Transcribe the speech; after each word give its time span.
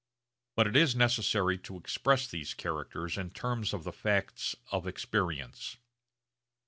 But 0.55 0.65
it 0.65 0.75
is 0.75 0.95
necessary 0.95 1.59
to 1.59 1.77
express 1.77 2.25
these 2.25 2.55
characters 2.55 3.19
in 3.19 3.29
terms 3.29 3.71
of 3.71 3.83
the 3.83 3.93
facts 3.93 4.55
of 4.71 4.87
experience. 4.87 5.77